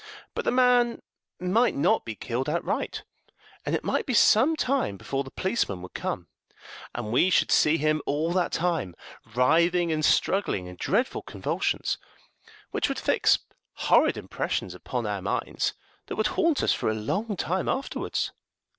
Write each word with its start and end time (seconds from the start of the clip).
But 0.33 0.45
the 0.45 0.51
man 0.51 1.03
might 1.39 1.75
not 1.75 2.05
be 2.05 2.15
killed 2.15 2.49
outright, 2.49 3.03
and 3.63 3.75
it 3.75 3.83
might 3.83 4.07
be 4.07 4.15
some 4.15 4.55
time 4.55 4.97
before 4.97 5.23
the 5.23 5.29
policemen 5.29 5.83
would 5.83 5.93
come, 5.93 6.27
and 6.95 7.11
we 7.11 7.29
should 7.29 7.51
see 7.51 7.77
him 7.77 8.01
all 8.07 8.31
that 8.31 8.51
time 8.51 8.95
writhing 9.35 9.91
and 9.91 10.03
struggling 10.03 10.65
in 10.65 10.77
dreadful 10.79 11.21
convulsions, 11.21 11.99
which 12.71 12.89
would 12.89 12.97
fix 12.97 13.37
horrid 13.73 14.17
impressions 14.17 14.73
upon 14.73 15.05
our 15.05 15.21
minds, 15.21 15.75
that 16.07 16.15
would 16.15 16.27
haunt 16.33 16.63
us 16.63 16.73
for 16.73 16.89
a 16.89 16.95
long 16.95 17.37
time 17.37 17.69
afterwards." 17.69 18.31